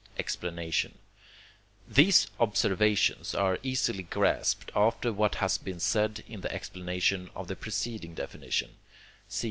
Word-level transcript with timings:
Explanation 0.17 0.97
These 1.87 2.25
observations 2.39 3.35
are 3.35 3.59
easily 3.61 4.01
grasped 4.01 4.71
after 4.75 5.13
what 5.13 5.35
has 5.35 5.59
been 5.59 5.79
said 5.79 6.23
in 6.27 6.41
the 6.41 6.51
explanation 6.51 7.29
of 7.35 7.47
the 7.47 7.55
preceding 7.55 8.15
definition 8.15 8.77
(cf. 9.29 9.39